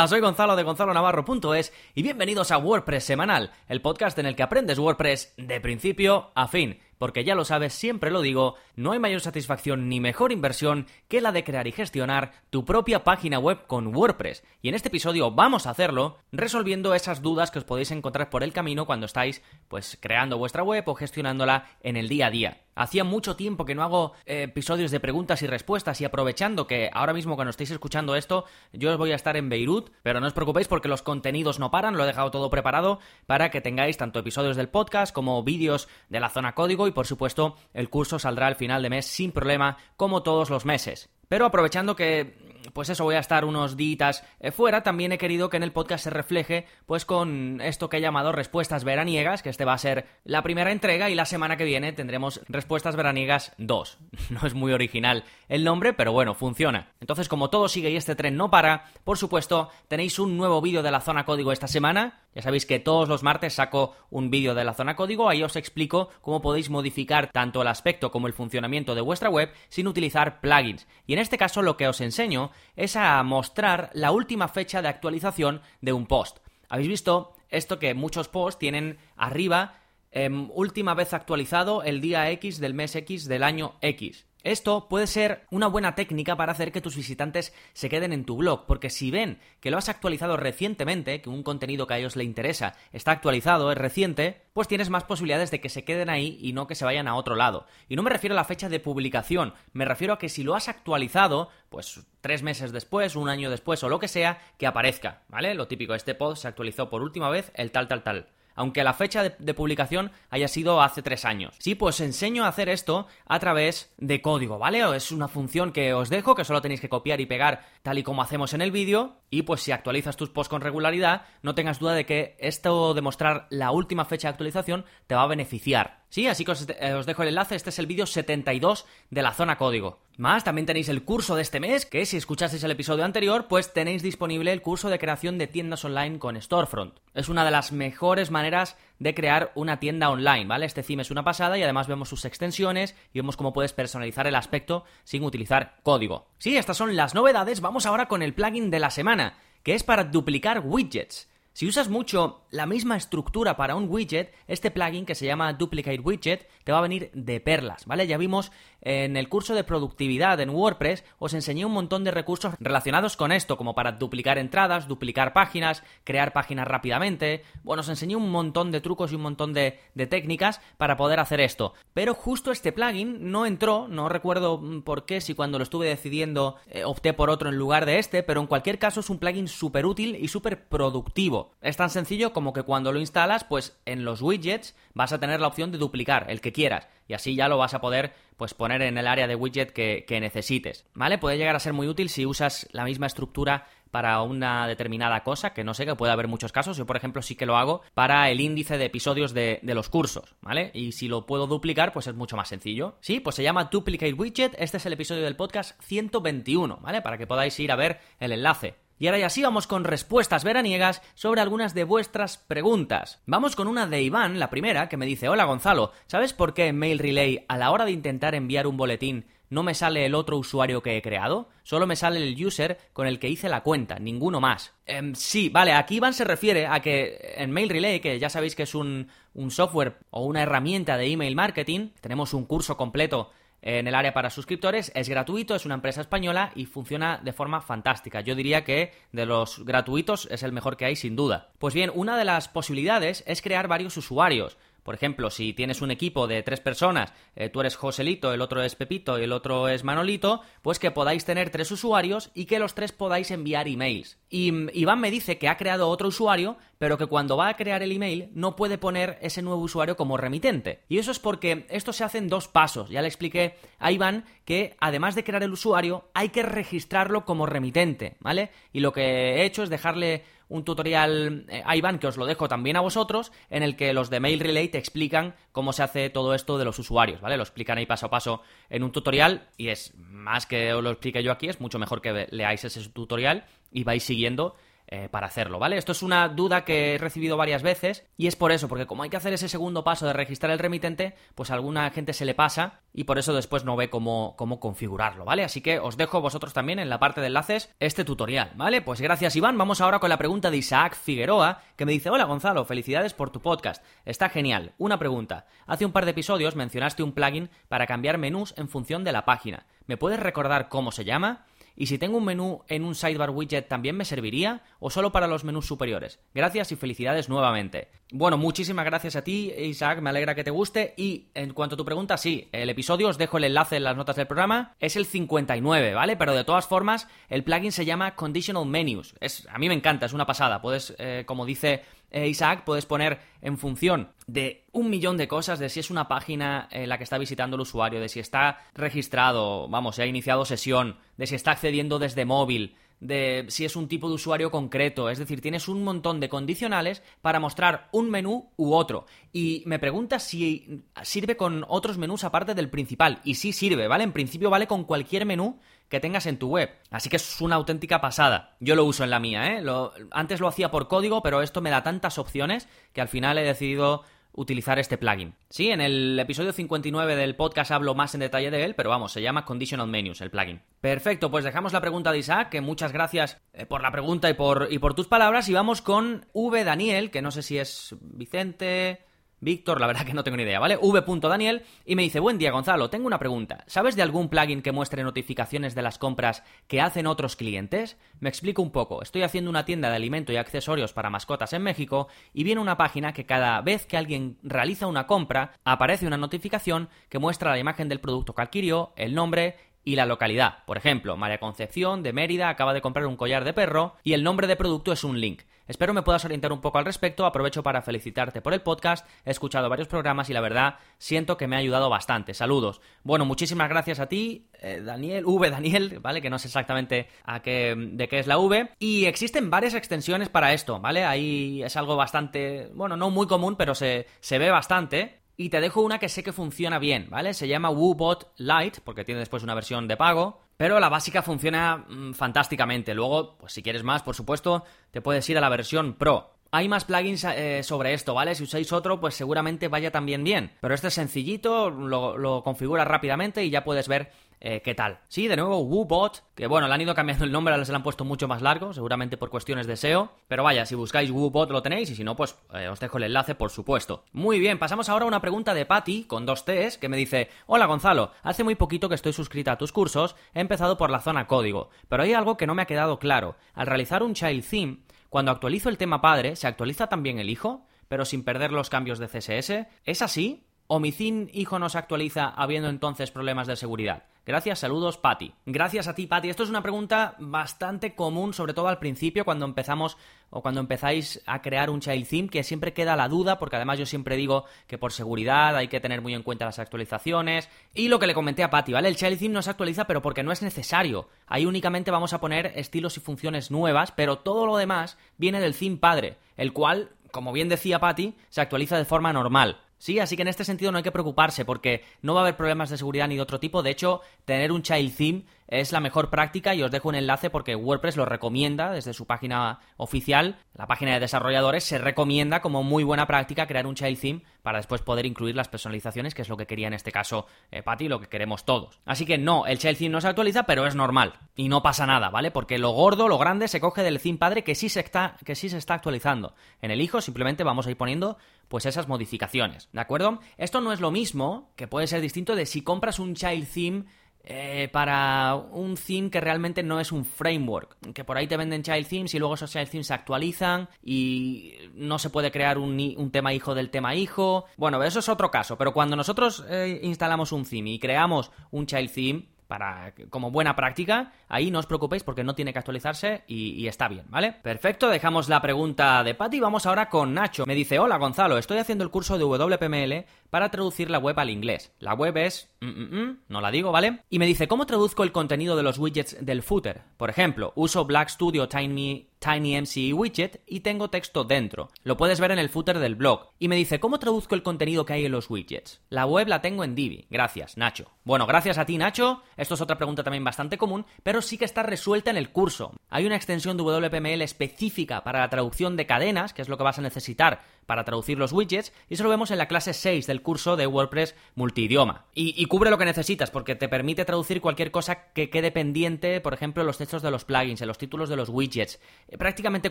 Hola, 0.00 0.08
soy 0.08 0.20
Gonzalo 0.20 0.56
de 0.56 0.62
Gonzalo 0.62 0.94
Navarro.es 0.94 1.74
y 1.94 2.02
bienvenidos 2.02 2.50
a 2.52 2.56
WordPress 2.56 3.04
Semanal, 3.04 3.52
el 3.68 3.82
podcast 3.82 4.18
en 4.18 4.24
el 4.24 4.34
que 4.34 4.42
aprendes 4.42 4.78
WordPress 4.78 5.34
de 5.36 5.60
principio 5.60 6.30
a 6.34 6.48
fin 6.48 6.78
porque 7.00 7.24
ya 7.24 7.34
lo 7.34 7.46
sabes, 7.46 7.72
siempre 7.72 8.10
lo 8.10 8.20
digo, 8.20 8.56
no 8.76 8.92
hay 8.92 8.98
mayor 8.98 9.22
satisfacción 9.22 9.88
ni 9.88 10.00
mejor 10.00 10.32
inversión 10.32 10.86
que 11.08 11.22
la 11.22 11.32
de 11.32 11.44
crear 11.44 11.66
y 11.66 11.72
gestionar 11.72 12.32
tu 12.50 12.66
propia 12.66 13.04
página 13.04 13.38
web 13.38 13.66
con 13.66 13.96
WordPress. 13.96 14.44
Y 14.60 14.68
en 14.68 14.74
este 14.74 14.88
episodio 14.88 15.30
vamos 15.30 15.66
a 15.66 15.70
hacerlo 15.70 16.18
resolviendo 16.30 16.94
esas 16.94 17.22
dudas 17.22 17.50
que 17.50 17.58
os 17.58 17.64
podéis 17.64 17.90
encontrar 17.90 18.28
por 18.28 18.42
el 18.42 18.52
camino 18.52 18.84
cuando 18.84 19.06
estáis 19.06 19.40
pues 19.68 19.96
creando 19.98 20.36
vuestra 20.36 20.62
web 20.62 20.86
o 20.88 20.94
gestionándola 20.94 21.70
en 21.80 21.96
el 21.96 22.10
día 22.10 22.26
a 22.26 22.30
día. 22.30 22.60
Hacía 22.74 23.04
mucho 23.04 23.36
tiempo 23.36 23.64
que 23.64 23.74
no 23.74 23.82
hago 23.82 24.12
eh, 24.26 24.44
episodios 24.44 24.90
de 24.90 25.00
preguntas 25.00 25.42
y 25.42 25.46
respuestas 25.46 26.00
y 26.00 26.04
aprovechando 26.04 26.66
que 26.66 26.88
ahora 26.92 27.12
mismo 27.12 27.34
cuando 27.34 27.50
estéis 27.50 27.72
escuchando 27.72 28.14
esto 28.14 28.44
yo 28.72 28.90
os 28.90 28.96
voy 28.96 29.12
a 29.12 29.16
estar 29.16 29.36
en 29.36 29.48
Beirut, 29.48 29.90
pero 30.02 30.20
no 30.20 30.26
os 30.26 30.32
preocupéis 30.32 30.68
porque 30.68 30.88
los 30.88 31.02
contenidos 31.02 31.58
no 31.58 31.70
paran, 31.70 31.96
lo 31.96 32.04
he 32.04 32.06
dejado 32.06 32.30
todo 32.30 32.48
preparado 32.48 33.00
para 33.26 33.50
que 33.50 33.60
tengáis 33.60 33.96
tanto 33.96 34.20
episodios 34.20 34.56
del 34.56 34.68
podcast 34.68 35.14
como 35.14 35.42
vídeos 35.42 35.88
de 36.08 36.20
la 36.20 36.30
zona 36.30 36.54
código 36.54 36.86
y 36.90 36.92
por 36.92 37.06
supuesto 37.06 37.56
el 37.72 37.88
curso 37.88 38.18
saldrá 38.18 38.46
al 38.46 38.56
final 38.56 38.82
de 38.82 38.90
mes 38.90 39.06
sin 39.06 39.32
problema 39.32 39.78
como 39.96 40.22
todos 40.22 40.50
los 40.50 40.64
meses. 40.66 41.08
Pero 41.28 41.46
aprovechando 41.46 41.96
que 41.96 42.50
pues 42.72 42.88
eso, 42.88 43.04
voy 43.04 43.14
a 43.14 43.20
estar 43.20 43.44
unos 43.44 43.76
días 43.76 44.24
eh, 44.40 44.50
fuera, 44.50 44.82
también 44.82 45.12
he 45.12 45.18
querido 45.18 45.48
que 45.48 45.56
en 45.56 45.62
el 45.62 45.72
podcast 45.72 46.04
se 46.04 46.10
refleje, 46.10 46.66
pues 46.86 47.04
con 47.04 47.60
esto 47.60 47.88
que 47.88 47.98
he 47.98 48.00
llamado 48.00 48.32
respuestas 48.32 48.84
veraniegas, 48.84 49.42
que 49.42 49.50
este 49.50 49.64
va 49.64 49.74
a 49.74 49.78
ser 49.78 50.06
la 50.24 50.42
primera 50.42 50.72
entrega 50.72 51.10
y 51.10 51.14
la 51.14 51.24
semana 51.24 51.56
que 51.56 51.64
viene 51.64 51.92
tendremos 51.92 52.40
respuestas 52.48 52.96
veraniegas 52.96 53.52
2. 53.58 53.98
No 54.30 54.46
es 54.46 54.54
muy 54.54 54.72
original 54.72 55.24
el 55.48 55.64
nombre, 55.64 55.92
pero 55.92 56.12
bueno, 56.12 56.34
funciona. 56.34 56.92
Entonces, 57.00 57.28
como 57.28 57.50
todo 57.50 57.68
sigue 57.68 57.90
y 57.90 57.96
este 57.96 58.14
tren 58.14 58.36
no 58.36 58.50
para, 58.50 58.84
por 59.02 59.18
supuesto, 59.18 59.70
tenéis 59.88 60.18
un 60.18 60.36
nuevo 60.36 60.60
vídeo 60.60 60.82
de 60.82 60.90
la 60.90 61.00
zona 61.00 61.24
código 61.24 61.52
esta 61.52 61.66
semana. 61.66 62.20
Ya 62.34 62.42
sabéis 62.42 62.64
que 62.64 62.78
todos 62.78 63.08
los 63.08 63.22
martes 63.22 63.54
saco 63.54 63.96
un 64.08 64.30
vídeo 64.30 64.54
de 64.54 64.64
la 64.64 64.74
zona 64.74 64.94
código, 64.94 65.28
ahí 65.28 65.42
os 65.42 65.56
explico 65.56 66.10
cómo 66.20 66.40
podéis 66.40 66.70
modificar 66.70 67.30
tanto 67.32 67.62
el 67.62 67.68
aspecto 67.68 68.12
como 68.12 68.28
el 68.28 68.32
funcionamiento 68.32 68.94
de 68.94 69.00
vuestra 69.00 69.30
web 69.30 69.52
sin 69.68 69.88
utilizar 69.88 70.40
plugins. 70.40 70.86
Y 71.06 71.14
en 71.14 71.18
este 71.18 71.38
caso 71.38 71.62
lo 71.62 71.76
que 71.76 71.88
os 71.88 72.00
enseño 72.00 72.52
es 72.76 72.94
a 72.94 73.20
mostrar 73.24 73.90
la 73.94 74.12
última 74.12 74.46
fecha 74.46 74.80
de 74.80 74.88
actualización 74.88 75.60
de 75.80 75.92
un 75.92 76.06
post. 76.06 76.38
¿Habéis 76.68 76.88
visto 76.88 77.34
esto 77.48 77.80
que 77.80 77.94
muchos 77.94 78.28
posts 78.28 78.60
tienen 78.60 78.98
arriba 79.16 79.80
em, 80.12 80.48
última 80.52 80.94
vez 80.94 81.12
actualizado 81.12 81.82
el 81.82 82.00
día 82.00 82.30
X 82.30 82.60
del 82.60 82.74
mes 82.74 82.94
X 82.94 83.26
del 83.26 83.42
año 83.42 83.74
X? 83.80 84.29
Esto 84.42 84.88
puede 84.88 85.06
ser 85.06 85.44
una 85.50 85.66
buena 85.66 85.94
técnica 85.94 86.34
para 86.34 86.52
hacer 86.52 86.72
que 86.72 86.80
tus 86.80 86.96
visitantes 86.96 87.52
se 87.74 87.90
queden 87.90 88.14
en 88.14 88.24
tu 88.24 88.36
blog, 88.36 88.64
porque 88.64 88.88
si 88.88 89.10
ven 89.10 89.38
que 89.60 89.70
lo 89.70 89.76
has 89.76 89.90
actualizado 89.90 90.38
recientemente, 90.38 91.20
que 91.20 91.28
un 91.28 91.42
contenido 91.42 91.86
que 91.86 91.94
a 91.94 91.98
ellos 91.98 92.16
les 92.16 92.26
interesa 92.26 92.74
está 92.92 93.10
actualizado, 93.10 93.70
es 93.70 93.76
reciente, 93.76 94.40
pues 94.54 94.66
tienes 94.66 94.88
más 94.88 95.04
posibilidades 95.04 95.50
de 95.50 95.60
que 95.60 95.68
se 95.68 95.84
queden 95.84 96.08
ahí 96.08 96.38
y 96.40 96.54
no 96.54 96.66
que 96.66 96.74
se 96.74 96.86
vayan 96.86 97.06
a 97.06 97.16
otro 97.16 97.36
lado. 97.36 97.66
Y 97.86 97.96
no 97.96 98.02
me 98.02 98.08
refiero 98.08 98.34
a 98.34 98.36
la 98.36 98.44
fecha 98.44 98.70
de 98.70 98.80
publicación, 98.80 99.52
me 99.74 99.84
refiero 99.84 100.14
a 100.14 100.18
que 100.18 100.30
si 100.30 100.42
lo 100.42 100.54
has 100.54 100.68
actualizado, 100.68 101.50
pues 101.68 102.00
tres 102.22 102.42
meses 102.42 102.72
después, 102.72 103.16
un 103.16 103.28
año 103.28 103.50
después 103.50 103.84
o 103.84 103.90
lo 103.90 103.98
que 103.98 104.08
sea, 104.08 104.40
que 104.56 104.66
aparezca, 104.66 105.22
¿vale? 105.28 105.54
Lo 105.54 105.68
típico, 105.68 105.94
este 105.94 106.14
post 106.14 106.42
se 106.42 106.48
actualizó 106.48 106.88
por 106.88 107.02
última 107.02 107.28
vez 107.28 107.52
el 107.56 107.70
tal, 107.72 107.88
tal, 107.88 108.02
tal 108.02 108.28
aunque 108.60 108.84
la 108.84 108.92
fecha 108.92 109.22
de, 109.22 109.54
publicación 109.54 110.12
haya 110.28 110.46
sido 110.46 110.82
hace 110.82 111.00
tres 111.00 111.24
años. 111.24 111.54
Sí, 111.58 111.74
pues 111.74 111.98
enseño 112.00 112.44
a 112.44 112.48
hacer 112.48 112.68
esto 112.68 113.06
a 113.24 113.38
través 113.38 113.90
de 113.96 114.20
código, 114.20 114.58
¿vale? 114.58 114.80
Es 114.94 115.12
una 115.12 115.28
función 115.28 115.72
que 115.72 115.94
os 115.94 116.10
dejo, 116.10 116.34
que 116.34 116.44
solo 116.44 116.60
tenéis 116.60 116.82
que 116.82 116.90
copiar 116.90 117.22
y 117.22 117.26
pegar 117.26 117.62
tal 117.82 117.96
y 117.96 118.02
como 118.02 118.20
hacemos 118.20 118.52
en 118.52 118.60
el 118.60 118.70
vídeo, 118.70 119.16
y 119.30 119.42
pues 119.42 119.62
si 119.62 119.72
actualizas 119.72 120.18
tus 120.18 120.28
posts 120.28 120.50
con 120.50 120.60
regularidad, 120.60 121.22
no 121.40 121.54
tengas 121.54 121.78
duda 121.78 121.94
de 121.94 122.04
que 122.04 122.36
esto 122.38 122.92
de 122.92 123.00
mostrar 123.00 123.46
la 123.48 123.70
última 123.70 124.04
fecha 124.04 124.28
de 124.28 124.32
actualización 124.32 124.84
te 125.06 125.14
va 125.14 125.22
a 125.22 125.26
beneficiar. 125.26 125.99
Sí, 126.10 126.26
así 126.26 126.44
que 126.44 126.50
os, 126.50 126.66
eh, 126.68 126.92
os 126.92 127.06
dejo 127.06 127.22
el 127.22 127.28
enlace, 127.28 127.54
este 127.54 127.70
es 127.70 127.78
el 127.78 127.86
vídeo 127.86 128.04
72 128.04 128.84
de 129.10 129.22
la 129.22 129.32
zona 129.32 129.56
código. 129.56 130.00
Más, 130.16 130.42
también 130.42 130.66
tenéis 130.66 130.88
el 130.88 131.04
curso 131.04 131.36
de 131.36 131.42
este 131.42 131.60
mes, 131.60 131.86
que 131.86 132.04
si 132.04 132.16
escuchasteis 132.16 132.64
el 132.64 132.72
episodio 132.72 133.04
anterior, 133.04 133.46
pues 133.48 133.72
tenéis 133.72 134.02
disponible 134.02 134.52
el 134.52 134.60
curso 134.60 134.90
de 134.90 134.98
creación 134.98 135.38
de 135.38 135.46
tiendas 135.46 135.84
online 135.84 136.18
con 136.18 136.40
Storefront. 136.42 136.98
Es 137.14 137.28
una 137.28 137.44
de 137.44 137.52
las 137.52 137.70
mejores 137.70 138.32
maneras 138.32 138.76
de 138.98 139.14
crear 139.14 139.52
una 139.54 139.78
tienda 139.78 140.10
online, 140.10 140.46
¿vale? 140.46 140.66
Este 140.66 140.82
theme 140.82 141.02
es 141.02 141.12
una 141.12 141.22
pasada 141.22 141.56
y 141.56 141.62
además 141.62 141.86
vemos 141.86 142.08
sus 142.08 142.24
extensiones 142.24 142.96
y 143.14 143.20
vemos 143.20 143.36
cómo 143.36 143.52
puedes 143.52 143.72
personalizar 143.72 144.26
el 144.26 144.34
aspecto 144.34 144.84
sin 145.04 145.22
utilizar 145.22 145.76
código. 145.84 146.26
Sí, 146.38 146.56
estas 146.56 146.76
son 146.76 146.96
las 146.96 147.14
novedades, 147.14 147.60
vamos 147.60 147.86
ahora 147.86 148.08
con 148.08 148.22
el 148.22 148.34
plugin 148.34 148.70
de 148.70 148.80
la 148.80 148.90
semana, 148.90 149.38
que 149.62 149.74
es 149.74 149.84
para 149.84 150.04
duplicar 150.04 150.60
widgets. 150.64 151.29
Si 151.52 151.66
usas 151.66 151.88
mucho 151.88 152.42
la 152.50 152.64
misma 152.64 152.96
estructura 152.96 153.56
para 153.56 153.74
un 153.74 153.88
widget, 153.88 154.32
este 154.46 154.70
plugin 154.70 155.04
que 155.04 155.16
se 155.16 155.26
llama 155.26 155.52
Duplicate 155.52 156.00
Widget 156.00 156.48
te 156.64 156.72
va 156.72 156.78
a 156.78 156.82
venir 156.82 157.10
de 157.12 157.40
perlas, 157.40 157.86
¿vale? 157.86 158.06
Ya 158.06 158.18
vimos 158.18 158.52
en 158.82 159.16
el 159.16 159.28
curso 159.28 159.54
de 159.54 159.64
productividad 159.64 160.40
en 160.40 160.50
WordPress, 160.50 161.04
os 161.18 161.34
enseñé 161.34 161.64
un 161.64 161.72
montón 161.72 162.04
de 162.04 162.12
recursos 162.12 162.54
relacionados 162.60 163.16
con 163.16 163.32
esto, 163.32 163.56
como 163.56 163.74
para 163.74 163.92
duplicar 163.92 164.38
entradas, 164.38 164.88
duplicar 164.88 165.32
páginas, 165.32 165.82
crear 166.04 166.32
páginas 166.32 166.66
rápidamente. 166.66 167.42
Bueno, 167.62 167.80
os 167.80 167.88
enseñé 167.88 168.16
un 168.16 168.30
montón 168.30 168.70
de 168.70 168.80
trucos 168.80 169.12
y 169.12 169.16
un 169.16 169.22
montón 169.22 169.52
de, 169.52 169.80
técnicas 170.08 170.60
para 170.78 170.96
poder 170.96 171.20
hacer 171.20 171.40
esto. 171.40 171.74
Pero 171.92 172.14
justo 172.14 172.52
este 172.52 172.72
plugin 172.72 173.30
no 173.30 173.44
entró, 173.44 173.86
no 173.88 174.08
recuerdo 174.08 174.62
por 174.84 175.04
qué, 175.04 175.20
si 175.20 175.34
cuando 175.34 175.58
lo 175.58 175.64
estuve 175.64 175.88
decidiendo 175.88 176.56
eh, 176.68 176.84
opté 176.84 177.12
por 177.12 177.28
otro 177.28 177.50
en 177.50 177.56
lugar 177.56 177.86
de 177.86 177.98
este, 177.98 178.22
pero 178.22 178.40
en 178.40 178.46
cualquier 178.46 178.78
caso 178.78 179.00
es 179.00 179.10
un 179.10 179.18
plugin 179.18 179.48
súper 179.48 179.84
útil 179.84 180.16
y 180.16 180.28
súper 180.28 180.68
productivo. 180.68 181.39
Es 181.60 181.76
tan 181.76 181.90
sencillo 181.90 182.32
como 182.32 182.52
que 182.52 182.62
cuando 182.62 182.92
lo 182.92 183.00
instalas, 183.00 183.44
pues 183.44 183.78
en 183.86 184.04
los 184.04 184.22
widgets 184.22 184.76
vas 184.94 185.12
a 185.12 185.20
tener 185.20 185.40
la 185.40 185.48
opción 185.48 185.72
de 185.72 185.78
duplicar, 185.78 186.30
el 186.30 186.40
que 186.40 186.52
quieras 186.52 186.88
y 187.10 187.14
así 187.14 187.34
ya 187.34 187.48
lo 187.48 187.58
vas 187.58 187.74
a 187.74 187.80
poder 187.80 188.12
pues 188.36 188.54
poner 188.54 188.82
en 188.82 188.96
el 188.96 189.08
área 189.08 189.26
de 189.26 189.34
widget 189.34 189.72
que, 189.72 190.20
necesites, 190.20 190.86
¿vale? 190.94 191.18
Puede 191.18 191.36
llegar 191.36 191.56
a 191.56 191.60
ser 191.60 191.72
muy 191.72 191.88
útil 191.88 192.08
si 192.08 192.24
usas 192.24 192.68
la 192.70 192.84
misma 192.84 193.08
estructura 193.08 193.66
para 193.90 194.22
una 194.22 194.68
determinada 194.68 195.24
cosa, 195.24 195.52
que 195.52 195.64
no 195.64 195.74
sé, 195.74 195.84
que 195.84 195.96
puede 195.96 196.12
haber 196.12 196.28
muchos 196.28 196.52
casos. 196.52 196.76
Yo, 196.76 196.86
por 196.86 196.96
ejemplo, 196.96 197.20
sí 197.20 197.34
que 197.34 197.46
lo 197.46 197.56
hago 197.56 197.82
para 197.94 198.30
el 198.30 198.40
índice 198.40 198.78
de 198.78 198.84
episodios 198.84 199.34
de, 199.34 199.58
de, 199.62 199.74
los 199.74 199.88
cursos, 199.88 200.36
¿vale? 200.40 200.70
Y 200.72 200.92
si 200.92 201.08
lo 201.08 201.26
puedo 201.26 201.48
duplicar, 201.48 201.92
pues 201.92 202.06
es 202.06 202.14
mucho 202.14 202.36
más 202.36 202.48
sencillo. 202.48 202.94
Sí, 203.00 203.18
pues 203.18 203.34
se 203.34 203.42
llama 203.42 203.64
Duplicate 203.64 204.12
Widget. 204.12 204.54
Este 204.56 204.76
es 204.76 204.86
el 204.86 204.92
episodio 204.92 205.24
del 205.24 205.34
podcast 205.34 205.78
121, 205.82 206.78
¿vale? 206.80 207.02
Para 207.02 207.18
que 207.18 207.26
podáis 207.26 207.58
ir 207.58 207.72
a 207.72 207.76
ver 207.76 208.00
el 208.20 208.30
enlace. 208.30 208.76
Y 209.00 209.06
ahora 209.06 209.18
ya 209.18 209.30
sí 209.30 209.42
vamos 209.42 209.66
con 209.66 209.84
respuestas 209.84 210.44
veraniegas 210.44 211.00
sobre 211.14 211.40
algunas 211.40 211.72
de 211.72 211.84
vuestras 211.84 212.36
preguntas. 212.36 213.22
Vamos 213.24 213.56
con 213.56 213.66
una 213.66 213.86
de 213.86 214.02
Iván, 214.02 214.38
la 214.38 214.50
primera, 214.50 214.90
que 214.90 214.98
me 214.98 215.06
dice, 215.06 215.30
hola 215.30 215.46
Gonzalo, 215.46 215.92
¿sabes 216.06 216.34
por 216.34 216.52
qué 216.52 216.66
en 216.66 216.76
Mail 216.76 216.98
Relay 216.98 217.46
a 217.48 217.56
la 217.56 217.70
hora 217.70 217.86
de 217.86 217.92
intentar 217.92 218.34
enviar 218.34 218.66
un 218.66 218.76
boletín 218.76 219.24
no 219.48 219.64
me 219.64 219.74
sale 219.74 220.06
el 220.06 220.14
otro 220.14 220.36
usuario 220.36 220.82
que 220.82 220.98
he 220.98 221.02
creado? 221.02 221.48
Solo 221.64 221.86
me 221.86 221.96
sale 221.96 222.22
el 222.22 222.46
user 222.46 222.78
con 222.92 223.06
el 223.06 223.18
que 223.18 223.30
hice 223.30 223.48
la 223.48 223.62
cuenta, 223.62 223.98
ninguno 223.98 224.38
más. 224.38 224.74
Em, 224.84 225.14
sí, 225.14 225.48
vale, 225.48 225.72
aquí 225.72 225.96
Iván 225.96 226.12
se 226.12 226.24
refiere 226.24 226.66
a 226.66 226.80
que 226.80 227.34
en 227.36 227.50
Mail 227.50 227.70
Relay, 227.70 228.00
que 228.00 228.18
ya 228.18 228.28
sabéis 228.28 228.54
que 228.54 228.64
es 228.64 228.74
un 228.74 229.08
software 229.48 229.96
o 230.10 230.26
una 230.26 230.42
herramienta 230.42 230.98
de 230.98 231.06
email 231.06 231.34
marketing, 231.34 231.88
tenemos 232.00 232.34
un 232.34 232.44
curso 232.44 232.76
completo 232.76 233.30
en 233.62 233.86
el 233.86 233.94
área 233.94 234.12
para 234.12 234.30
suscriptores. 234.30 234.92
Es 234.94 235.08
gratuito, 235.08 235.54
es 235.54 235.66
una 235.66 235.74
empresa 235.74 236.00
española 236.00 236.52
y 236.54 236.66
funciona 236.66 237.20
de 237.22 237.32
forma 237.32 237.60
fantástica. 237.60 238.20
Yo 238.20 238.34
diría 238.34 238.64
que 238.64 238.92
de 239.12 239.26
los 239.26 239.64
gratuitos 239.64 240.28
es 240.30 240.42
el 240.42 240.52
mejor 240.52 240.76
que 240.76 240.84
hay 240.84 240.96
sin 240.96 241.16
duda. 241.16 241.50
Pues 241.58 241.74
bien, 241.74 241.90
una 241.94 242.16
de 242.16 242.24
las 242.24 242.48
posibilidades 242.48 243.24
es 243.26 243.42
crear 243.42 243.68
varios 243.68 243.96
usuarios. 243.96 244.56
Por 244.90 244.96
ejemplo, 244.96 245.30
si 245.30 245.52
tienes 245.52 245.82
un 245.82 245.92
equipo 245.92 246.26
de 246.26 246.42
tres 246.42 246.58
personas, 246.58 247.12
eh, 247.36 247.48
tú 247.48 247.60
eres 247.60 247.76
Joselito, 247.76 248.32
el 248.32 248.40
otro 248.40 248.60
es 248.60 248.74
Pepito 248.74 249.20
y 249.20 249.22
el 249.22 249.30
otro 249.30 249.68
es 249.68 249.84
Manolito, 249.84 250.40
pues 250.62 250.80
que 250.80 250.90
podáis 250.90 251.24
tener 251.24 251.50
tres 251.50 251.70
usuarios 251.70 252.32
y 252.34 252.46
que 252.46 252.58
los 252.58 252.74
tres 252.74 252.90
podáis 252.90 253.30
enviar 253.30 253.68
emails. 253.68 254.18
Y 254.28 254.50
mm, 254.50 254.70
Iván 254.74 254.98
me 254.98 255.12
dice 255.12 255.38
que 255.38 255.48
ha 255.48 255.56
creado 255.56 255.88
otro 255.88 256.08
usuario, 256.08 256.56
pero 256.78 256.98
que 256.98 257.06
cuando 257.06 257.36
va 257.36 257.46
a 257.46 257.54
crear 257.54 257.84
el 257.84 257.92
email 257.92 258.30
no 258.34 258.56
puede 258.56 258.78
poner 258.78 259.16
ese 259.22 259.42
nuevo 259.42 259.62
usuario 259.62 259.96
como 259.96 260.16
remitente. 260.16 260.80
Y 260.88 260.98
eso 260.98 261.12
es 261.12 261.20
porque 261.20 261.66
esto 261.70 261.92
se 261.92 262.02
hace 262.02 262.18
en 262.18 262.26
dos 262.26 262.48
pasos. 262.48 262.90
Ya 262.90 263.00
le 263.00 263.06
expliqué 263.06 263.54
a 263.78 263.92
Iván 263.92 264.24
que 264.44 264.76
además 264.80 265.14
de 265.14 265.22
crear 265.22 265.44
el 265.44 265.52
usuario, 265.52 266.10
hay 266.14 266.30
que 266.30 266.42
registrarlo 266.42 267.24
como 267.24 267.46
remitente, 267.46 268.16
¿vale? 268.18 268.50
Y 268.72 268.80
lo 268.80 268.92
que 268.92 269.02
he 269.02 269.44
hecho 269.44 269.62
es 269.62 269.70
dejarle 269.70 270.24
un 270.50 270.64
tutorial 270.64 271.46
eh, 271.48 271.62
a 271.64 271.76
Iván, 271.76 271.98
que 271.98 272.08
os 272.08 272.18
lo 272.18 272.26
dejo 272.26 272.48
también 272.48 272.76
a 272.76 272.80
vosotros, 272.80 273.32
en 273.48 273.62
el 273.62 273.76
que 273.76 273.94
los 273.94 274.10
de 274.10 274.20
Mail 274.20 274.40
Relay 274.40 274.68
te 274.68 274.78
explican 274.78 275.34
cómo 275.52 275.72
se 275.72 275.82
hace 275.82 276.10
todo 276.10 276.34
esto 276.34 276.58
de 276.58 276.66
los 276.66 276.78
usuarios, 276.78 277.20
¿vale? 277.22 277.36
Lo 277.38 277.42
explican 277.42 277.78
ahí 277.78 277.86
paso 277.86 278.06
a 278.06 278.10
paso 278.10 278.42
en 278.68 278.82
un 278.82 278.92
tutorial 278.92 279.48
y 279.56 279.68
es 279.68 279.94
más 279.96 280.44
que 280.44 280.74
os 280.74 280.82
lo 280.82 280.90
explique 280.90 281.22
yo 281.22 281.32
aquí, 281.32 281.48
es 281.48 281.60
mucho 281.60 281.78
mejor 281.78 282.02
que 282.02 282.26
leáis 282.30 282.64
ese 282.64 282.86
tutorial 282.90 283.46
y 283.72 283.84
vais 283.84 284.02
siguiendo 284.02 284.56
eh, 284.92 285.08
para 285.08 285.28
hacerlo, 285.28 285.60
¿vale? 285.60 285.76
Esto 285.76 285.92
es 285.92 286.02
una 286.02 286.28
duda 286.28 286.64
que 286.64 286.94
he 286.94 286.98
recibido 286.98 287.36
varias 287.36 287.62
veces 287.62 288.04
y 288.16 288.26
es 288.26 288.34
por 288.34 288.50
eso, 288.50 288.66
porque 288.66 288.86
como 288.86 289.04
hay 289.04 289.08
que 289.08 289.16
hacer 289.16 289.32
ese 289.32 289.48
segundo 289.48 289.84
paso 289.84 290.04
de 290.04 290.12
registrar 290.12 290.50
el 290.50 290.58
remitente, 290.58 291.14
pues 291.36 291.52
a 291.52 291.54
alguna 291.54 291.88
gente 291.90 292.12
se 292.12 292.24
le 292.24 292.34
pasa 292.34 292.80
y 292.92 293.04
por 293.04 293.16
eso 293.16 293.32
después 293.32 293.64
no 293.64 293.76
ve 293.76 293.88
cómo, 293.88 294.34
cómo 294.36 294.58
configurarlo, 294.58 295.24
¿vale? 295.24 295.44
Así 295.44 295.60
que 295.60 295.78
os 295.78 295.96
dejo 295.96 296.20
vosotros 296.20 296.52
también 296.52 296.80
en 296.80 296.88
la 296.90 296.98
parte 296.98 297.20
de 297.20 297.28
enlaces 297.28 297.72
este 297.78 298.04
tutorial, 298.04 298.50
¿vale? 298.56 298.82
Pues 298.82 299.00
gracias 299.00 299.36
Iván, 299.36 299.56
vamos 299.56 299.80
ahora 299.80 300.00
con 300.00 300.10
la 300.10 300.18
pregunta 300.18 300.50
de 300.50 300.56
Isaac 300.56 300.96
Figueroa, 300.96 301.62
que 301.76 301.86
me 301.86 301.92
dice, 301.92 302.10
hola 302.10 302.24
Gonzalo, 302.24 302.64
felicidades 302.64 303.14
por 303.14 303.30
tu 303.30 303.40
podcast, 303.40 303.84
está 304.04 304.28
genial. 304.28 304.72
Una 304.76 304.98
pregunta, 304.98 305.46
hace 305.68 305.86
un 305.86 305.92
par 305.92 306.04
de 306.04 306.10
episodios 306.10 306.56
mencionaste 306.56 307.04
un 307.04 307.12
plugin 307.12 307.48
para 307.68 307.86
cambiar 307.86 308.18
menús 308.18 308.54
en 308.56 308.68
función 308.68 309.04
de 309.04 309.12
la 309.12 309.24
página. 309.24 309.66
¿Me 309.86 309.96
puedes 309.96 310.18
recordar 310.18 310.68
cómo 310.68 310.90
se 310.90 311.04
llama? 311.04 311.46
Y 311.76 311.86
si 311.86 311.98
tengo 311.98 312.18
un 312.18 312.24
menú 312.24 312.62
en 312.68 312.84
un 312.84 312.94
sidebar 312.94 313.30
widget, 313.30 313.68
¿también 313.68 313.96
me 313.96 314.04
serviría? 314.04 314.62
¿O 314.78 314.90
solo 314.90 315.12
para 315.12 315.26
los 315.26 315.44
menús 315.44 315.66
superiores? 315.66 316.20
Gracias 316.34 316.72
y 316.72 316.76
felicidades 316.76 317.28
nuevamente. 317.28 317.88
Bueno, 318.12 318.36
muchísimas 318.36 318.84
gracias 318.84 319.16
a 319.16 319.22
ti, 319.22 319.52
Isaac, 319.56 320.00
me 320.00 320.10
alegra 320.10 320.34
que 320.34 320.44
te 320.44 320.50
guste. 320.50 320.94
Y 320.96 321.28
en 321.34 321.52
cuanto 321.52 321.74
a 321.74 321.78
tu 321.78 321.84
pregunta, 321.84 322.16
sí, 322.16 322.48
el 322.52 322.68
episodio, 322.70 323.08
os 323.08 323.18
dejo 323.18 323.38
el 323.38 323.44
enlace 323.44 323.76
en 323.76 323.84
las 323.84 323.96
notas 323.96 324.16
del 324.16 324.26
programa, 324.26 324.74
es 324.80 324.96
el 324.96 325.06
59, 325.06 325.94
¿vale? 325.94 326.16
Pero 326.16 326.34
de 326.34 326.44
todas 326.44 326.66
formas, 326.66 327.08
el 327.28 327.44
plugin 327.44 327.72
se 327.72 327.84
llama 327.84 328.16
Conditional 328.16 328.66
Menus. 328.66 329.14
Es, 329.20 329.46
a 329.50 329.58
mí 329.58 329.68
me 329.68 329.74
encanta, 329.74 330.06
es 330.06 330.12
una 330.12 330.26
pasada. 330.26 330.60
Puedes, 330.60 330.94
eh, 330.98 331.24
como 331.26 331.46
dice 331.46 331.82
eh, 332.10 332.28
Isaac, 332.28 332.64
puedes 332.64 332.86
poner 332.86 333.20
en 333.40 333.58
función 333.58 334.12
de 334.26 334.64
un 334.72 334.90
millón 334.90 335.16
de 335.16 335.28
cosas, 335.28 335.58
de 335.58 335.68
si 335.68 335.80
es 335.80 335.90
una 335.90 336.08
página 336.08 336.68
en 336.70 336.88
la 336.88 336.98
que 336.98 337.04
está 337.04 337.18
visitando 337.18 337.56
el 337.56 337.62
usuario, 337.62 338.00
de 338.00 338.08
si 338.08 338.20
está 338.20 338.58
registrado, 338.74 339.68
vamos, 339.68 339.96
si 339.96 340.02
ha 340.02 340.06
iniciado 340.06 340.44
sesión, 340.44 340.98
de 341.16 341.26
si 341.26 341.34
está 341.34 341.52
accediendo 341.52 341.98
desde 341.98 342.24
móvil, 342.24 342.76
de 343.00 343.46
si 343.48 343.64
es 343.64 343.76
un 343.76 343.88
tipo 343.88 344.08
de 344.08 344.14
usuario 344.14 344.50
concreto. 344.50 345.10
Es 345.10 345.18
decir, 345.18 345.40
tienes 345.40 345.68
un 345.68 345.82
montón 345.82 346.20
de 346.20 346.28
condicionales 346.28 347.02
para 347.22 347.40
mostrar 347.40 347.88
un 347.92 348.10
menú 348.10 348.50
u 348.56 348.74
otro. 348.74 349.06
Y 349.32 349.62
me 349.66 349.78
preguntas 349.78 350.22
si 350.22 350.84
sirve 351.02 351.36
con 351.36 351.64
otros 351.68 351.98
menús 351.98 352.24
aparte 352.24 352.54
del 352.54 352.70
principal. 352.70 353.20
Y 353.24 353.34
sí 353.34 353.52
sirve, 353.52 353.88
¿vale? 353.88 354.04
En 354.04 354.12
principio 354.12 354.50
vale 354.50 354.66
con 354.66 354.84
cualquier 354.84 355.26
menú 355.26 355.58
que 355.88 356.00
tengas 356.00 356.26
en 356.26 356.38
tu 356.38 356.48
web. 356.48 356.70
Así 356.90 357.08
que 357.08 357.16
es 357.16 357.40
una 357.40 357.56
auténtica 357.56 358.00
pasada. 358.00 358.56
Yo 358.60 358.76
lo 358.76 358.84
uso 358.84 359.02
en 359.02 359.10
la 359.10 359.18
mía, 359.18 359.56
¿eh? 359.56 359.64
antes 360.12 360.40
lo 360.40 360.46
hacía 360.46 360.70
por 360.70 360.86
código, 360.86 361.20
pero 361.22 361.42
esto 361.42 361.60
me 361.60 361.70
da 361.70 361.82
tantas 361.82 362.16
opciones 362.16 362.68
que 362.92 363.00
al 363.00 363.08
final 363.08 363.38
he 363.38 363.42
decidido 363.42 364.04
utilizar 364.32 364.78
este 364.78 364.98
plugin. 364.98 365.34
Sí, 365.48 365.70
en 365.70 365.80
el 365.80 366.18
episodio 366.18 366.52
59 366.52 367.16
del 367.16 367.36
podcast 367.36 367.70
hablo 367.70 367.94
más 367.94 368.14
en 368.14 368.20
detalle 368.20 368.50
de 368.50 368.64
él, 368.64 368.74
pero 368.74 368.90
vamos, 368.90 369.12
se 369.12 369.22
llama 369.22 369.44
Conditional 369.44 369.88
Menus, 369.88 370.20
el 370.20 370.30
plugin. 370.30 370.62
Perfecto, 370.80 371.30
pues 371.30 371.44
dejamos 371.44 371.72
la 371.72 371.80
pregunta 371.80 372.12
de 372.12 372.18
Isaac, 372.18 372.48
que 372.50 372.60
muchas 372.60 372.92
gracias 372.92 373.40
eh, 373.52 373.66
por 373.66 373.82
la 373.82 373.92
pregunta 373.92 374.30
y 374.30 374.34
por, 374.34 374.68
y 374.70 374.78
por 374.78 374.94
tus 374.94 375.08
palabras, 375.08 375.48
y 375.48 375.52
vamos 375.52 375.82
con 375.82 376.26
V. 376.32 376.64
Daniel, 376.64 377.10
que 377.10 377.22
no 377.22 377.30
sé 377.30 377.42
si 377.42 377.58
es 377.58 377.94
Vicente... 378.00 379.09
Víctor, 379.40 379.80
la 379.80 379.86
verdad 379.86 380.04
que 380.04 380.12
no 380.12 380.22
tengo 380.22 380.36
ni 380.36 380.42
idea, 380.42 380.60
¿vale? 380.60 380.76
V.Daniel 380.76 381.62
y 381.86 381.96
me 381.96 382.02
dice, 382.02 382.20
buen 382.20 382.36
día 382.36 382.52
Gonzalo, 382.52 382.90
tengo 382.90 383.06
una 383.06 383.18
pregunta. 383.18 383.64
¿Sabes 383.66 383.96
de 383.96 384.02
algún 384.02 384.28
plugin 384.28 384.60
que 384.60 384.70
muestre 384.70 385.02
notificaciones 385.02 385.74
de 385.74 385.80
las 385.80 385.98
compras 385.98 386.44
que 386.68 386.82
hacen 386.82 387.06
otros 387.06 387.36
clientes? 387.36 387.96
Me 388.20 388.28
explico 388.28 388.60
un 388.60 388.70
poco. 388.70 389.02
Estoy 389.02 389.22
haciendo 389.22 389.48
una 389.48 389.64
tienda 389.64 389.88
de 389.88 389.96
alimento 389.96 390.32
y 390.32 390.36
accesorios 390.36 390.92
para 390.92 391.08
mascotas 391.08 391.54
en 391.54 391.62
México 391.62 392.08
y 392.34 392.44
viene 392.44 392.60
una 392.60 392.76
página 392.76 393.14
que 393.14 393.24
cada 393.24 393.62
vez 393.62 393.86
que 393.86 393.96
alguien 393.96 394.36
realiza 394.42 394.86
una 394.86 395.06
compra 395.06 395.52
aparece 395.64 396.06
una 396.06 396.18
notificación 396.18 396.90
que 397.08 397.18
muestra 397.18 397.50
la 397.50 397.58
imagen 397.58 397.88
del 397.88 398.00
producto 398.00 398.34
que 398.34 398.42
adquirió, 398.42 398.92
el 398.96 399.14
nombre 399.14 399.56
y 399.84 399.96
la 399.96 400.04
localidad. 400.04 400.64
Por 400.66 400.76
ejemplo, 400.76 401.16
María 401.16 401.40
Concepción 401.40 402.02
de 402.02 402.12
Mérida 402.12 402.50
acaba 402.50 402.74
de 402.74 402.82
comprar 402.82 403.06
un 403.06 403.16
collar 403.16 403.44
de 403.44 403.54
perro 403.54 403.96
y 404.02 404.12
el 404.12 404.22
nombre 404.22 404.46
de 404.46 404.56
producto 404.56 404.92
es 404.92 405.02
un 405.02 405.18
link. 405.18 405.42
Espero 405.70 405.94
me 405.94 406.02
puedas 406.02 406.24
orientar 406.24 406.52
un 406.52 406.60
poco 406.60 406.78
al 406.78 406.84
respecto. 406.84 407.24
Aprovecho 407.24 407.62
para 407.62 407.80
felicitarte 407.80 408.42
por 408.42 408.52
el 408.52 408.60
podcast. 408.60 409.06
He 409.24 409.30
escuchado 409.30 409.68
varios 409.68 409.86
programas 409.86 410.28
y 410.28 410.32
la 410.32 410.40
verdad 410.40 410.74
siento 410.98 411.36
que 411.36 411.46
me 411.46 411.54
ha 411.54 411.60
ayudado 411.60 411.88
bastante. 411.88 412.34
Saludos. 412.34 412.80
Bueno, 413.04 413.24
muchísimas 413.24 413.68
gracias 413.68 414.00
a 414.00 414.08
ti, 414.08 414.48
eh, 414.60 414.82
Daniel, 414.84 415.24
V 415.26 415.48
Daniel, 415.48 416.00
¿vale? 416.00 416.20
Que 416.20 416.28
no 416.28 416.40
sé 416.40 416.48
exactamente 416.48 417.06
a 417.22 417.40
qué, 417.40 417.76
de 417.76 418.08
qué 418.08 418.18
es 418.18 418.26
la 418.26 418.38
V. 418.38 418.68
Y 418.80 419.04
existen 419.04 419.48
varias 419.48 419.74
extensiones 419.74 420.28
para 420.28 420.52
esto, 420.54 420.80
¿vale? 420.80 421.04
Ahí 421.04 421.62
es 421.62 421.76
algo 421.76 421.94
bastante, 421.94 422.68
bueno, 422.74 422.96
no 422.96 423.10
muy 423.10 423.28
común, 423.28 423.54
pero 423.54 423.76
se, 423.76 424.08
se 424.18 424.40
ve 424.40 424.50
bastante. 424.50 425.19
Y 425.40 425.48
te 425.48 425.62
dejo 425.62 425.80
una 425.80 425.98
que 425.98 426.10
sé 426.10 426.22
que 426.22 426.34
funciona 426.34 426.78
bien, 426.78 427.06
¿vale? 427.08 427.32
Se 427.32 427.48
llama 427.48 427.70
WooBot 427.70 428.34
Lite, 428.36 428.82
porque 428.84 429.06
tiene 429.06 429.20
después 429.20 429.42
una 429.42 429.54
versión 429.54 429.88
de 429.88 429.96
pago. 429.96 430.38
Pero 430.58 430.78
la 430.78 430.90
básica 430.90 431.22
funciona 431.22 431.78
mm, 431.78 432.12
fantásticamente. 432.12 432.92
Luego, 432.92 433.38
pues 433.38 433.54
si 433.54 433.62
quieres 433.62 433.82
más, 433.82 434.02
por 434.02 434.14
supuesto, 434.14 434.64
te 434.90 435.00
puedes 435.00 435.26
ir 435.30 435.38
a 435.38 435.40
la 435.40 435.48
versión 435.48 435.94
Pro. 435.94 436.34
Hay 436.50 436.68
más 436.68 436.84
plugins 436.84 437.24
eh, 437.24 437.62
sobre 437.62 437.94
esto, 437.94 438.12
¿vale? 438.12 438.34
Si 438.34 438.42
usáis 438.42 438.70
otro, 438.70 439.00
pues 439.00 439.14
seguramente 439.14 439.68
vaya 439.68 439.90
también 439.90 440.24
bien. 440.24 440.52
Pero 440.60 440.74
este 440.74 440.88
es 440.88 440.94
sencillito, 440.94 441.70
lo, 441.70 442.18
lo 442.18 442.42
configuras 442.42 442.86
rápidamente 442.86 443.42
y 443.42 443.48
ya 443.48 443.64
puedes 443.64 443.88
ver 443.88 444.12
eh, 444.40 444.62
qué 444.62 444.74
tal. 444.74 445.00
Sí, 445.08 445.28
de 445.28 445.36
nuevo, 445.36 445.58
WooBot, 445.58 446.24
que 446.34 446.46
bueno, 446.46 446.66
le 446.66 446.74
han 446.74 446.80
ido 446.80 446.94
cambiando 446.94 447.24
el 447.24 447.32
nombre, 447.32 447.52
ahora 447.52 447.64
se 447.64 447.72
lo 447.72 447.76
han 447.76 447.82
puesto 447.82 448.06
mucho 448.06 448.26
más 448.26 448.40
largo, 448.40 448.72
seguramente 448.72 449.18
por 449.18 449.28
cuestiones 449.28 449.66
de 449.66 449.76
SEO. 449.76 450.12
Pero 450.28 450.42
vaya, 450.42 450.64
si 450.64 450.74
buscáis 450.74 451.10
WooBot 451.10 451.50
lo 451.50 451.62
tenéis 451.62 451.90
y 451.90 451.94
si 451.94 452.04
no, 452.04 452.16
pues 452.16 452.36
eh, 452.54 452.68
os 452.68 452.80
dejo 452.80 452.96
el 452.96 453.04
enlace, 453.04 453.34
por 453.34 453.50
supuesto. 453.50 454.04
Muy 454.12 454.38
bien, 454.38 454.58
pasamos 454.58 454.88
ahora 454.88 455.04
a 455.04 455.08
una 455.08 455.20
pregunta 455.20 455.52
de 455.52 455.66
Patty, 455.66 456.04
con 456.04 456.24
dos 456.24 456.46
T's, 456.46 456.78
que 456.78 456.88
me 456.88 456.96
dice: 456.96 457.28
Hola 457.46 457.66
Gonzalo, 457.66 458.12
hace 458.22 458.42
muy 458.42 458.54
poquito 458.54 458.88
que 458.88 458.94
estoy 458.94 459.12
suscrita 459.12 459.52
a 459.52 459.58
tus 459.58 459.72
cursos, 459.72 460.16
he 460.32 460.40
empezado 460.40 460.78
por 460.78 460.90
la 460.90 461.00
zona 461.00 461.26
código, 461.26 461.68
pero 461.88 462.02
hay 462.02 462.14
algo 462.14 462.36
que 462.36 462.46
no 462.46 462.54
me 462.54 462.62
ha 462.62 462.66
quedado 462.66 462.98
claro. 462.98 463.36
Al 463.52 463.66
realizar 463.66 464.02
un 464.02 464.14
child 464.14 464.44
theme, 464.48 464.78
cuando 465.10 465.32
actualizo 465.32 465.68
el 465.68 465.76
tema 465.76 466.00
padre, 466.00 466.34
¿se 466.34 466.46
actualiza 466.46 466.86
también 466.86 467.18
el 467.18 467.28
hijo? 467.28 467.66
pero 467.90 468.04
sin 468.04 468.22
perder 468.22 468.52
los 468.52 468.70
cambios 468.70 469.00
de 469.00 469.08
CSS. 469.08 469.66
¿Es 469.84 470.00
así? 470.00 470.44
¿O 470.72 470.78
mi 470.78 470.94
hijo 471.32 471.58
no 471.58 471.68
se 471.68 471.78
actualiza 471.78 472.28
habiendo 472.28 472.68
entonces 472.68 473.10
problemas 473.10 473.48
de 473.48 473.56
seguridad? 473.56 474.04
Gracias, 474.24 474.60
saludos, 474.60 474.98
Patti. 474.98 475.34
Gracias 475.44 475.88
a 475.88 475.96
ti, 475.96 476.06
Patti. 476.06 476.30
Esto 476.30 476.44
es 476.44 476.48
una 476.48 476.62
pregunta 476.62 477.16
bastante 477.18 477.96
común, 477.96 478.32
sobre 478.34 478.54
todo 478.54 478.68
al 478.68 478.78
principio, 478.78 479.24
cuando 479.24 479.46
empezamos 479.46 479.96
o 480.30 480.42
cuando 480.42 480.60
empezáis 480.60 481.24
a 481.26 481.42
crear 481.42 481.70
un 481.70 481.80
child 481.80 482.06
theme, 482.06 482.28
que 482.28 482.44
siempre 482.44 482.72
queda 482.72 482.94
la 482.94 483.08
duda, 483.08 483.40
porque 483.40 483.56
además 483.56 483.80
yo 483.80 483.84
siempre 483.84 484.14
digo 484.14 484.44
que 484.68 484.78
por 484.78 484.92
seguridad 484.92 485.56
hay 485.56 485.66
que 485.66 485.80
tener 485.80 486.02
muy 486.02 486.14
en 486.14 486.22
cuenta 486.22 486.44
las 486.44 486.60
actualizaciones. 486.60 487.48
Y 487.74 487.88
lo 487.88 487.98
que 487.98 488.06
le 488.06 488.14
comenté 488.14 488.44
a 488.44 488.50
Patti, 488.50 488.72
¿vale? 488.72 488.88
El 488.88 488.94
child 488.94 489.18
theme 489.18 489.34
no 489.34 489.42
se 489.42 489.50
actualiza, 489.50 489.88
pero 489.88 490.02
porque 490.02 490.22
no 490.22 490.30
es 490.30 490.40
necesario. 490.40 491.08
Ahí 491.26 491.46
únicamente 491.46 491.90
vamos 491.90 492.12
a 492.12 492.20
poner 492.20 492.52
estilos 492.54 492.96
y 492.96 493.00
funciones 493.00 493.50
nuevas, 493.50 493.90
pero 493.90 494.18
todo 494.18 494.46
lo 494.46 494.56
demás 494.56 494.98
viene 495.18 495.40
del 495.40 495.56
theme 495.56 495.78
padre, 495.78 496.18
el 496.36 496.52
cual, 496.52 496.90
como 497.10 497.32
bien 497.32 497.48
decía 497.48 497.80
Patti, 497.80 498.14
se 498.28 498.40
actualiza 498.40 498.78
de 498.78 498.84
forma 498.84 499.12
normal. 499.12 499.58
Sí, 499.80 499.98
así 499.98 500.14
que 500.14 500.20
en 500.20 500.28
este 500.28 500.44
sentido 500.44 500.70
no 500.70 500.76
hay 500.76 500.84
que 500.84 500.92
preocuparse 500.92 501.46
porque 501.46 501.82
no 502.02 502.12
va 502.12 502.20
a 502.20 502.24
haber 502.24 502.36
problemas 502.36 502.68
de 502.68 502.76
seguridad 502.76 503.08
ni 503.08 503.14
de 503.16 503.22
otro 503.22 503.40
tipo. 503.40 503.62
De 503.62 503.70
hecho, 503.70 504.02
tener 504.26 504.52
un 504.52 504.62
child 504.62 504.94
theme 504.94 505.22
es 505.50 505.72
la 505.72 505.80
mejor 505.80 506.10
práctica 506.10 506.54
y 506.54 506.62
os 506.62 506.70
dejo 506.70 506.88
un 506.88 506.94
enlace 506.94 507.28
porque 507.28 507.56
WordPress 507.56 507.96
lo 507.96 508.06
recomienda 508.06 508.70
desde 508.70 508.94
su 508.94 509.06
página 509.06 509.58
oficial, 509.76 510.38
la 510.54 510.66
página 510.66 510.94
de 510.94 511.00
desarrolladores, 511.00 511.64
se 511.64 511.78
recomienda 511.78 512.40
como 512.40 512.62
muy 512.62 512.84
buena 512.84 513.06
práctica 513.06 513.46
crear 513.46 513.66
un 513.66 513.74
child 513.74 514.00
theme 514.00 514.22
para 514.42 514.58
después 514.58 514.80
poder 514.80 515.06
incluir 515.06 515.34
las 515.34 515.48
personalizaciones, 515.48 516.14
que 516.14 516.22
es 516.22 516.28
lo 516.28 516.36
que 516.36 516.46
quería 516.46 516.68
en 516.68 516.74
este 516.74 516.92
caso 516.92 517.26
eh, 517.50 517.62
Patty, 517.62 517.88
lo 517.88 518.00
que 518.00 518.08
queremos 518.08 518.44
todos. 518.44 518.80
Así 518.86 519.04
que 519.04 519.18
no, 519.18 519.46
el 519.46 519.58
child 519.58 519.76
theme 519.76 519.90
no 519.90 520.00
se 520.00 520.08
actualiza, 520.08 520.44
pero 520.44 520.66
es 520.66 520.76
normal 520.76 521.14
y 521.34 521.48
no 521.48 521.62
pasa 521.62 521.84
nada, 521.84 522.10
¿vale? 522.10 522.30
Porque 522.30 522.58
lo 522.58 522.70
gordo, 522.70 523.08
lo 523.08 523.18
grande 523.18 523.48
se 523.48 523.60
coge 523.60 523.82
del 523.82 524.00
theme 524.00 524.18
padre 524.18 524.44
que 524.44 524.54
sí 524.54 524.68
se 524.68 524.80
está, 524.80 525.16
que 525.24 525.34
sí 525.34 525.48
se 525.48 525.58
está 525.58 525.74
actualizando. 525.74 526.34
En 526.62 526.70
el 526.70 526.80
hijo 526.80 527.00
simplemente 527.00 527.42
vamos 527.42 527.66
a 527.66 527.70
ir 527.70 527.76
poniendo 527.76 528.16
pues 528.48 528.66
esas 528.66 528.88
modificaciones, 528.88 529.68
¿de 529.72 529.80
acuerdo? 529.80 530.20
Esto 530.36 530.60
no 530.60 530.72
es 530.72 530.80
lo 530.80 530.90
mismo, 530.90 531.52
que 531.56 531.68
puede 531.68 531.86
ser 531.86 532.00
distinto 532.00 532.34
de 532.34 532.46
si 532.46 532.62
compras 532.62 532.98
un 532.98 533.14
child 533.14 533.48
theme 533.52 533.84
eh, 534.24 534.68
para 534.70 535.34
un 535.34 535.76
theme 535.76 536.10
que 536.10 536.20
realmente 536.20 536.62
no 536.62 536.80
es 536.80 536.92
un 536.92 537.04
framework. 537.04 537.76
Que 537.92 538.04
por 538.04 538.16
ahí 538.16 538.26
te 538.26 538.36
venden 538.36 538.62
child 538.62 538.86
themes 538.86 539.14
y 539.14 539.18
luego 539.18 539.34
esos 539.34 539.50
child 539.50 539.68
themes 539.68 539.86
se 539.86 539.94
actualizan 539.94 540.68
y 540.82 541.54
no 541.74 541.98
se 541.98 542.10
puede 542.10 542.30
crear 542.30 542.58
un, 542.58 543.10
tema 543.10 543.32
hijo 543.32 543.54
del 543.54 543.70
tema 543.70 543.94
hijo. 543.94 544.44
Bueno, 544.56 544.82
eso 544.82 544.98
es 545.00 545.08
otro 545.08 545.30
caso, 545.30 545.56
pero 545.56 545.72
cuando 545.72 545.96
nosotros 545.96 546.44
eh, 546.48 546.80
instalamos 546.82 547.32
un 547.32 547.44
theme 547.44 547.70
y 547.70 547.78
creamos 547.78 548.30
un 548.50 548.66
child 548.66 548.92
theme, 548.92 549.26
para 549.50 549.92
como 550.10 550.30
buena 550.30 550.54
práctica. 550.54 551.10
Ahí 551.28 551.50
no 551.50 551.58
os 551.58 551.66
preocupéis 551.66 552.04
porque 552.04 552.22
no 552.22 552.36
tiene 552.36 552.52
que 552.52 552.60
actualizarse 552.60 553.24
y, 553.26 553.66
está 553.66 553.88
bien, 553.88 554.04
¿vale? 554.08 554.32
Perfecto, 554.32 554.88
dejamos 554.88 555.28
la 555.28 555.42
pregunta 555.42 556.04
de 556.04 556.14
Patty. 556.14 556.38
Vamos 556.38 556.66
ahora 556.66 556.88
con 556.88 557.12
Nacho. 557.12 557.44
Me 557.46 557.56
dice, 557.56 557.80
hola 557.80 557.98
Gonzalo, 557.98 558.38
estoy 558.38 558.58
haciendo 558.58 558.84
el 558.84 558.90
curso 558.90 559.18
de 559.18 559.24
WPML 559.24 560.06
para 560.30 560.50
traducir 560.50 560.90
la 560.90 560.98
web 560.98 561.18
al 561.18 561.30
inglés. 561.30 561.72
La 561.78 561.94
web 561.94 562.16
es... 562.16 562.48
Mm, 562.60 562.68
mm, 562.68 563.00
mm, 563.00 563.18
no 563.28 563.40
la 563.40 563.50
digo, 563.50 563.72
¿vale? 563.72 564.00
Y 564.08 564.18
me 564.18 564.26
dice, 564.26 564.48
¿cómo 564.48 564.66
traduzco 564.66 565.02
el 565.02 565.12
contenido 565.12 565.56
de 565.56 565.62
los 565.62 565.78
widgets 565.78 566.16
del 566.24 566.42
footer? 566.42 566.82
Por 566.96 567.10
ejemplo, 567.10 567.52
uso 567.56 567.84
Black 567.84 568.08
Studio 568.08 568.48
Tiny, 568.48 569.10
TinyMCE 569.20 569.92
widget 569.92 570.42
y 570.46 570.60
tengo 570.60 570.88
texto 570.88 571.24
dentro. 571.24 571.70
Lo 571.84 571.96
puedes 571.96 572.20
ver 572.20 572.32
en 572.32 572.38
el 572.38 572.48
footer 572.48 572.78
del 572.78 572.96
blog. 572.96 573.28
Y 573.38 573.48
me 573.48 573.56
dice, 573.56 573.78
¿cómo 573.78 573.98
traduzco 573.98 574.34
el 574.34 574.42
contenido 574.42 574.84
que 574.84 574.94
hay 574.94 575.04
en 575.04 575.12
los 575.12 575.28
widgets? 575.28 575.80
La 575.90 576.06
web 576.06 576.26
la 576.26 576.40
tengo 576.40 576.64
en 576.64 576.74
Divi. 576.74 577.06
Gracias, 577.10 577.56
Nacho. 577.56 577.90
Bueno, 578.04 578.26
gracias 578.26 578.58
a 578.58 578.64
ti, 578.64 578.78
Nacho. 578.78 579.22
Esto 579.36 579.54
es 579.54 579.60
otra 579.60 579.76
pregunta 579.76 580.02
también 580.02 580.24
bastante 580.24 580.58
común, 580.58 580.86
pero 581.02 581.22
sí 581.22 581.36
que 581.36 581.44
está 581.44 581.62
resuelta 581.62 582.10
en 582.10 582.16
el 582.16 582.30
curso. 582.30 582.72
Hay 582.88 583.06
una 583.06 583.16
extensión 583.16 583.56
de 583.56 583.62
WPML 583.62 584.22
específica 584.22 585.04
para 585.04 585.20
la 585.20 585.30
traducción 585.30 585.76
de 585.76 585.86
cadenas, 585.86 586.32
que 586.32 586.42
es 586.42 586.48
lo 586.48 586.56
que 586.56 586.64
vas 586.64 586.78
a 586.78 586.82
necesitar 586.82 587.42
para 587.66 587.84
traducir 587.84 588.18
los 588.18 588.32
widgets, 588.32 588.72
y 588.88 588.94
eso 588.94 589.04
lo 589.04 589.10
vemos 589.10 589.30
en 589.30 589.38
la 589.38 589.48
clase 589.48 589.74
6 589.74 590.06
del 590.06 590.19
curso 590.22 590.56
de 590.56 590.66
WordPress 590.66 591.14
multidioma. 591.34 592.06
Y, 592.14 592.44
cubre 592.46 592.70
lo 592.70 592.78
que 592.78 592.84
necesitas, 592.84 593.30
porque 593.30 593.54
te 593.54 593.68
permite 593.68 594.04
traducir 594.04 594.40
cualquier 594.40 594.70
cosa 594.70 595.12
que 595.12 595.30
quede 595.30 595.50
pendiente, 595.50 596.20
por 596.20 596.34
ejemplo, 596.34 596.64
los 596.64 596.78
textos 596.78 597.02
de 597.02 597.10
los 597.10 597.24
plugins, 597.24 597.62
en 597.62 597.68
los 597.68 597.78
títulos 597.78 598.08
de 598.08 598.16
los 598.16 598.28
widgets. 598.28 598.80
Eh, 599.08 599.16
prácticamente 599.16 599.70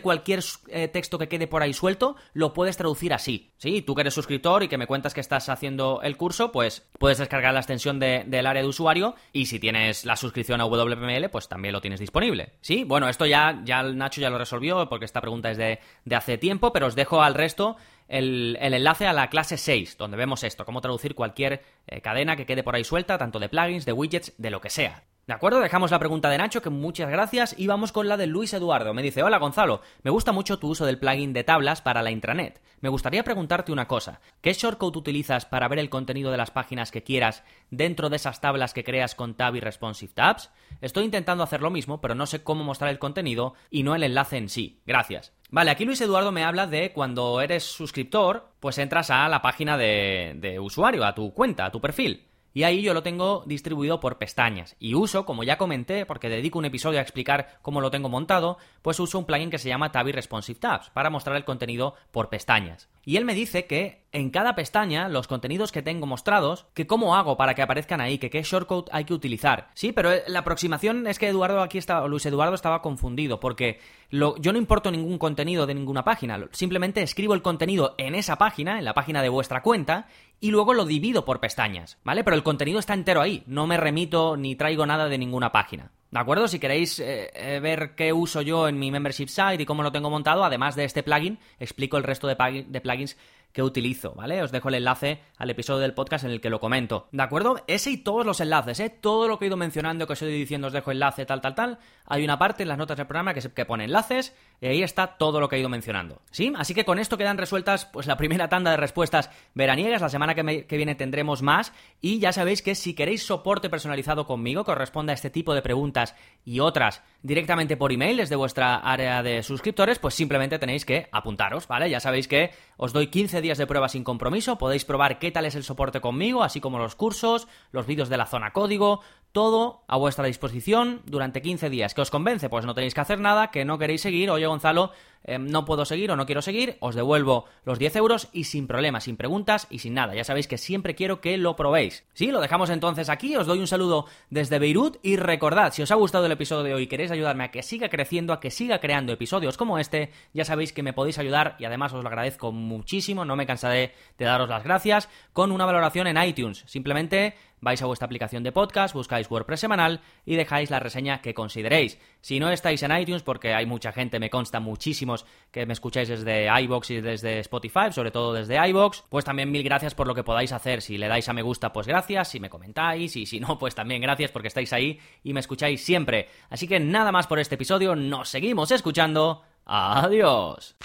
cualquier 0.00 0.40
eh, 0.68 0.88
texto 0.88 1.18
que 1.18 1.28
quede 1.28 1.46
por 1.46 1.62
ahí 1.62 1.72
suelto, 1.72 2.16
lo 2.32 2.52
puedes 2.52 2.76
traducir 2.76 3.12
así. 3.12 3.52
Sí, 3.58 3.82
tú 3.82 3.94
que 3.94 4.00
eres 4.00 4.14
suscriptor 4.14 4.62
y 4.62 4.68
que 4.68 4.78
me 4.78 4.86
cuentas 4.86 5.14
que 5.14 5.20
estás 5.20 5.48
haciendo 5.48 6.00
el 6.02 6.16
curso, 6.16 6.50
pues 6.50 6.88
puedes 6.98 7.18
descargar 7.18 7.54
la 7.54 7.60
extensión 7.60 8.00
del 8.00 8.46
área 8.46 8.62
de 8.62 8.68
usuario, 8.68 9.14
y 9.32 9.46
si 9.46 9.58
tienes 9.58 10.04
la 10.04 10.16
suscripción 10.16 10.60
a 10.60 10.64
WPML, 10.64 11.28
pues 11.30 11.48
también 11.48 11.72
lo 11.72 11.80
tienes 11.80 12.00
disponible. 12.00 12.54
Sí, 12.60 12.84
bueno, 12.84 13.08
esto 13.08 13.26
ya, 13.26 13.60
ya 13.64 13.82
Nacho 13.82 14.20
ya 14.20 14.30
lo 14.30 14.38
resolvió, 14.38 14.88
porque 14.88 15.04
esta 15.04 15.20
pregunta 15.20 15.50
es 15.50 15.58
de, 15.58 15.78
de 16.04 16.16
hace 16.16 16.38
tiempo, 16.38 16.72
pero 16.72 16.86
os 16.86 16.94
dejo 16.94 17.22
al 17.22 17.34
resto 17.34 17.76
el, 18.10 18.58
enlace 18.60 19.06
a 19.06 19.12
la 19.12 19.30
clase 19.30 19.56
6, 19.56 19.96
donde 19.96 20.16
vemos 20.16 20.44
esto, 20.44 20.66
cómo 20.66 20.80
traducir 20.80 21.14
cualquier 21.14 21.62
eh, 21.86 22.00
cadena 22.00 22.36
que 22.36 22.44
quede 22.44 22.62
por 22.62 22.74
ahí 22.74 22.84
suelta, 22.84 23.16
tanto 23.16 23.38
de 23.38 23.48
plugins, 23.48 23.86
de 23.86 23.92
widgets, 23.92 24.34
de 24.36 24.50
lo 24.50 24.60
que 24.60 24.68
sea. 24.68 25.04
¿De 25.26 25.34
acuerdo? 25.34 25.60
Dejamos 25.60 25.92
la 25.92 26.00
pregunta 26.00 26.28
de 26.28 26.38
Nacho, 26.38 26.60
que 26.60 26.70
muchas 26.70 27.08
gracias, 27.08 27.54
y 27.56 27.68
vamos 27.68 27.92
con 27.92 28.08
la 28.08 28.16
de 28.16 28.26
Luis 28.26 28.52
Eduardo. 28.52 28.92
Me 28.94 29.02
dice, 29.02 29.22
hola 29.22 29.38
Gonzalo, 29.38 29.80
me 30.02 30.10
gusta 30.10 30.32
mucho 30.32 30.58
tu 30.58 30.68
uso 30.68 30.86
del 30.86 30.98
plugin 30.98 31.32
de 31.32 31.44
tablas 31.44 31.82
para 31.82 32.02
la 32.02 32.10
intranet. 32.10 32.60
Me 32.80 32.88
gustaría 32.88 33.22
preguntarte 33.22 33.70
una 33.70 33.86
cosa. 33.86 34.20
¿Qué 34.40 34.54
shortcode 34.54 34.98
utilizas 34.98 35.46
para 35.46 35.68
ver 35.68 35.78
el 35.78 35.88
contenido 35.88 36.32
de 36.32 36.36
las 36.36 36.50
páginas 36.50 36.90
que 36.90 37.04
quieras 37.04 37.44
dentro 37.70 38.10
de 38.10 38.16
esas 38.16 38.40
tablas 38.40 38.74
que 38.74 38.82
creas 38.82 39.14
con 39.14 39.34
Tab 39.34 39.54
y 39.54 39.60
Responsive 39.60 40.12
Tabs? 40.12 40.50
Estoy 40.80 41.04
intentando 41.04 41.44
hacer 41.44 41.60
lo 41.62 41.70
mismo, 41.70 42.00
pero 42.00 42.16
no 42.16 42.26
sé 42.26 42.42
cómo 42.42 42.64
mostrar 42.64 42.90
el 42.90 42.98
contenido 42.98 43.54
y 43.70 43.84
no 43.84 43.94
el 43.94 44.02
enlace 44.02 44.36
en 44.36 44.48
sí. 44.48 44.82
Gracias. 44.84 45.32
Vale, 45.52 45.72
aquí 45.72 45.84
Luis 45.84 46.00
Eduardo 46.00 46.30
me 46.30 46.44
habla 46.44 46.68
de 46.68 46.92
cuando 46.92 47.40
eres 47.40 47.64
suscriptor, 47.64 48.50
pues 48.60 48.78
entras 48.78 49.10
a 49.10 49.28
la 49.28 49.42
página 49.42 49.76
de, 49.76 50.34
de 50.36 50.60
usuario, 50.60 51.04
a 51.04 51.14
tu 51.14 51.34
cuenta, 51.34 51.66
a 51.66 51.72
tu 51.72 51.80
perfil. 51.80 52.28
Y 52.52 52.64
ahí 52.64 52.82
yo 52.82 52.94
lo 52.94 53.02
tengo 53.02 53.44
distribuido 53.46 54.00
por 54.00 54.18
pestañas. 54.18 54.76
Y 54.78 54.94
uso, 54.94 55.24
como 55.24 55.44
ya 55.44 55.58
comenté, 55.58 56.06
porque 56.06 56.28
dedico 56.28 56.58
un 56.58 56.64
episodio 56.64 56.98
a 56.98 57.02
explicar 57.02 57.58
cómo 57.62 57.80
lo 57.80 57.90
tengo 57.90 58.08
montado, 58.08 58.58
pues 58.82 58.98
uso 58.98 59.18
un 59.18 59.24
plugin 59.24 59.50
que 59.50 59.58
se 59.58 59.68
llama 59.68 59.92
Tab 59.92 60.06
Responsive 60.06 60.58
Tabs 60.58 60.90
para 60.90 61.10
mostrar 61.10 61.36
el 61.36 61.44
contenido 61.44 61.94
por 62.10 62.28
pestañas. 62.28 62.88
Y 63.04 63.16
él 63.16 63.24
me 63.24 63.34
dice 63.34 63.66
que 63.66 63.99
en 64.12 64.30
cada 64.30 64.54
pestaña, 64.54 65.08
los 65.08 65.28
contenidos 65.28 65.72
que 65.72 65.82
tengo 65.82 66.06
mostrados, 66.06 66.66
que 66.74 66.86
cómo 66.86 67.14
hago 67.14 67.36
para 67.36 67.54
que 67.54 67.62
aparezcan 67.62 68.00
ahí, 68.00 68.18
que 68.18 68.30
qué 68.30 68.42
shortcode 68.42 68.90
hay 68.92 69.04
que 69.04 69.14
utilizar. 69.14 69.70
Sí, 69.74 69.92
pero 69.92 70.12
eh, 70.12 70.22
la 70.26 70.40
aproximación 70.40 71.06
es 71.06 71.18
que 71.18 71.28
Eduardo 71.28 71.60
aquí 71.62 71.78
estaba, 71.78 72.06
Luis 72.08 72.26
Eduardo 72.26 72.54
estaba 72.54 72.82
confundido, 72.82 73.38
porque 73.38 73.78
yo 74.10 74.52
no 74.52 74.58
importo 74.58 74.90
ningún 74.90 75.18
contenido 75.18 75.66
de 75.66 75.74
ninguna 75.74 76.02
página, 76.02 76.48
simplemente 76.50 77.02
escribo 77.02 77.34
el 77.34 77.42
contenido 77.42 77.94
en 77.98 78.14
esa 78.14 78.36
página, 78.36 78.78
en 78.78 78.84
la 78.84 78.94
página 78.94 79.22
de 79.22 79.28
vuestra 79.28 79.62
cuenta, 79.62 80.08
y 80.40 80.50
luego 80.50 80.74
lo 80.74 80.84
divido 80.84 81.24
por 81.24 81.38
pestañas, 81.38 81.98
¿vale? 82.02 82.24
Pero 82.24 82.34
el 82.34 82.42
contenido 82.42 82.80
está 82.80 82.94
entero 82.94 83.20
ahí, 83.20 83.44
no 83.46 83.66
me 83.66 83.76
remito 83.76 84.36
ni 84.36 84.56
traigo 84.56 84.86
nada 84.86 85.08
de 85.08 85.18
ninguna 85.18 85.52
página. 85.52 85.92
¿De 86.10 86.18
acuerdo? 86.18 86.48
Si 86.48 86.58
queréis 86.58 86.98
eh, 86.98 87.30
eh, 87.34 87.60
ver 87.60 87.94
qué 87.94 88.12
uso 88.12 88.42
yo 88.42 88.66
en 88.66 88.76
mi 88.80 88.90
membership 88.90 89.28
site 89.28 89.62
y 89.62 89.66
cómo 89.66 89.84
lo 89.84 89.92
tengo 89.92 90.10
montado, 90.10 90.42
además 90.42 90.74
de 90.74 90.84
este 90.84 91.04
plugin, 91.04 91.38
explico 91.60 91.96
el 91.98 92.02
resto 92.02 92.26
de 92.26 92.80
plugins 92.80 93.16
que 93.52 93.62
utilizo, 93.62 94.14
¿vale? 94.14 94.42
Os 94.42 94.52
dejo 94.52 94.68
el 94.68 94.76
enlace 94.76 95.20
al 95.36 95.50
episodio 95.50 95.80
del 95.80 95.94
podcast 95.94 96.24
en 96.24 96.30
el 96.30 96.40
que 96.40 96.50
lo 96.50 96.60
comento. 96.60 97.08
¿De 97.12 97.22
acuerdo? 97.22 97.62
Ese 97.66 97.90
y 97.90 97.96
todos 97.96 98.24
los 98.24 98.40
enlaces, 98.40 98.80
¿eh? 98.80 98.90
Todo 98.90 99.28
lo 99.28 99.38
que 99.38 99.44
he 99.44 99.48
ido 99.48 99.56
mencionando, 99.56 100.06
que 100.06 100.12
os 100.12 100.22
he 100.22 100.26
diciendo, 100.26 100.68
os 100.68 100.72
dejo 100.72 100.92
enlace, 100.92 101.26
tal, 101.26 101.40
tal, 101.40 101.54
tal. 101.54 101.78
Hay 102.06 102.24
una 102.24 102.38
parte 102.38 102.62
en 102.62 102.68
las 102.68 102.78
notas 102.78 102.96
del 102.96 103.06
programa 103.06 103.34
que, 103.34 103.40
que 103.40 103.64
pone 103.64 103.84
enlaces 103.84 104.34
y 104.60 104.66
ahí 104.66 104.82
está 104.82 105.18
todo 105.18 105.40
lo 105.40 105.48
que 105.48 105.56
he 105.56 105.60
ido 105.60 105.68
mencionando. 105.68 106.20
¿Sí? 106.30 106.52
Así 106.56 106.74
que 106.74 106.84
con 106.84 106.98
esto 106.98 107.16
quedan 107.16 107.38
resueltas 107.38 107.86
pues 107.86 108.06
la 108.06 108.16
primera 108.16 108.48
tanda 108.48 108.70
de 108.70 108.76
respuestas 108.76 109.30
veraniegas. 109.54 110.02
La 110.02 110.08
semana 110.08 110.34
que, 110.34 110.76
viene 110.76 110.94
tendremos 110.94 111.42
más. 111.42 111.72
Y 112.00 112.18
ya 112.18 112.32
sabéis 112.32 112.62
que 112.62 112.74
si 112.74 112.94
queréis 112.94 113.22
soporte 113.24 113.70
personalizado 113.70 114.26
conmigo 114.26 114.64
que 114.64 114.74
responda 114.74 115.12
a 115.12 115.14
este 115.14 115.30
tipo 115.30 115.54
de 115.54 115.62
preguntas 115.62 116.14
y 116.44 116.60
otras 116.60 117.02
directamente 117.22 117.76
por 117.76 117.92
email 117.92 118.18
desde 118.18 118.36
vuestra 118.36 118.76
área 118.76 119.22
de 119.22 119.42
suscriptores, 119.42 119.98
pues 119.98 120.14
simplemente 120.14 120.58
tenéis 120.58 120.84
que 120.84 121.08
apuntaros, 121.12 121.66
¿vale? 121.66 121.88
Ya 121.88 122.00
sabéis 122.00 122.28
que 122.28 122.50
os 122.76 122.92
doy 122.92 123.08
15 123.08 123.39
días 123.40 123.58
de 123.58 123.66
prueba 123.66 123.88
sin 123.88 124.04
compromiso, 124.04 124.58
podéis 124.58 124.84
probar 124.84 125.18
qué 125.18 125.30
tal 125.30 125.44
es 125.44 125.54
el 125.54 125.64
soporte 125.64 126.00
conmigo, 126.00 126.42
así 126.42 126.60
como 126.60 126.78
los 126.78 126.94
cursos, 126.94 127.48
los 127.72 127.86
vídeos 127.86 128.08
de 128.08 128.16
la 128.16 128.26
zona 128.26 128.52
código, 128.52 129.00
todo 129.32 129.84
a 129.86 129.96
vuestra 129.96 130.26
disposición 130.26 131.02
durante 131.06 131.42
15 131.42 131.70
días. 131.70 131.94
¿Qué 131.94 132.00
os 132.00 132.10
convence? 132.10 132.48
Pues 132.48 132.64
no 132.64 132.74
tenéis 132.74 132.94
que 132.94 133.00
hacer 133.00 133.20
nada, 133.20 133.50
que 133.50 133.64
no 133.64 133.78
queréis 133.78 134.00
seguir, 134.00 134.30
oye 134.30 134.46
Gonzalo, 134.46 134.90
em, 135.22 135.46
no 135.46 135.64
puedo 135.64 135.84
seguir 135.84 136.10
o 136.10 136.16
no 136.16 136.26
quiero 136.26 136.42
seguir, 136.42 136.76
os 136.80 136.94
devuelvo 136.94 137.44
los 137.64 137.78
10 137.78 137.96
euros 137.96 138.28
y 138.32 138.44
sin 138.44 138.66
problemas, 138.66 139.04
sin 139.04 139.16
preguntas 139.16 139.66
y 139.70 139.78
sin 139.78 139.94
nada. 139.94 140.14
Ya 140.14 140.24
sabéis 140.24 140.48
que 140.48 140.58
siempre 140.58 140.94
quiero 140.94 141.20
que 141.20 141.36
lo 141.38 141.56
probéis. 141.56 142.04
Sí, 142.12 142.28
lo 142.28 142.40
dejamos 142.40 142.70
entonces 142.70 143.08
aquí, 143.08 143.36
os 143.36 143.46
doy 143.46 143.60
un 143.60 143.66
saludo 143.66 144.06
desde 144.30 144.58
Beirut 144.58 144.98
y 145.02 145.16
recordad, 145.16 145.72
si 145.72 145.82
os 145.82 145.90
ha 145.90 145.96
gustado 145.96 146.26
el 146.26 146.32
episodio 146.32 146.64
de 146.64 146.74
hoy 146.74 146.82
y 146.84 146.86
queréis 146.86 147.10
ayudarme 147.10 147.44
a 147.44 147.50
que 147.50 147.62
siga 147.62 147.88
creciendo, 147.88 148.32
a 148.32 148.40
que 148.40 148.50
siga 148.50 148.80
creando 148.80 149.12
episodios 149.12 149.56
como 149.56 149.78
este, 149.78 150.10
ya 150.32 150.44
sabéis 150.44 150.72
que 150.72 150.82
me 150.82 150.92
podéis 150.92 151.18
ayudar 151.18 151.56
y 151.58 151.64
además 151.64 151.92
os 151.92 152.02
lo 152.02 152.08
agradezco 152.08 152.50
muchísimo, 152.50 153.24
no 153.24 153.36
me 153.36 153.46
cansaré 153.46 153.94
de 154.18 154.24
daros 154.24 154.48
las 154.48 154.64
gracias, 154.64 155.08
con 155.32 155.52
una 155.52 155.66
valoración 155.66 156.06
en 156.06 156.22
iTunes. 156.22 156.64
Simplemente 156.66 157.34
vais 157.60 157.80
a 157.82 157.86
vuestra 157.86 158.06
aplicación 158.06 158.42
de 158.42 158.52
podcast, 158.52 158.94
buscáis 158.94 159.30
WordPress 159.30 159.60
semanal 159.60 160.00
y 160.24 160.36
dejáis 160.36 160.70
la 160.70 160.80
reseña 160.80 161.20
que 161.20 161.34
consideréis. 161.34 161.98
Si 162.20 162.40
no 162.40 162.50
estáis 162.50 162.82
en 162.82 162.96
iTunes, 162.96 163.22
porque 163.22 163.54
hay 163.54 163.66
mucha 163.66 163.92
gente, 163.92 164.18
me 164.18 164.30
consta 164.30 164.60
muchísimos 164.60 165.26
que 165.50 165.66
me 165.66 165.72
escucháis 165.72 166.08
desde 166.08 166.48
iBox 166.62 166.90
y 166.90 167.00
desde 167.00 167.40
Spotify, 167.40 167.92
sobre 167.92 168.10
todo 168.10 168.32
desde 168.32 168.56
iBox, 168.68 169.04
pues 169.08 169.24
también 169.24 169.50
mil 169.50 169.62
gracias 169.62 169.94
por 169.94 170.06
lo 170.06 170.14
que 170.14 170.24
podáis 170.24 170.52
hacer. 170.52 170.82
Si 170.82 170.98
le 170.98 171.08
dais 171.08 171.28
a 171.28 171.32
me 171.32 171.42
gusta, 171.42 171.72
pues 171.72 171.86
gracias, 171.86 172.28
si 172.28 172.40
me 172.40 172.50
comentáis 172.50 173.16
y 173.16 173.26
si 173.26 173.40
no, 173.40 173.58
pues 173.58 173.74
también 173.74 174.02
gracias 174.02 174.30
porque 174.30 174.48
estáis 174.48 174.72
ahí 174.72 174.98
y 175.22 175.32
me 175.32 175.40
escucháis 175.40 175.84
siempre. 175.84 176.28
Así 176.48 176.66
que 176.66 176.80
nada 176.80 177.12
más 177.12 177.26
por 177.26 177.38
este 177.38 177.54
episodio, 177.56 177.94
nos 177.94 178.28
seguimos 178.28 178.70
escuchando. 178.70 179.42
Adiós. 179.64 180.76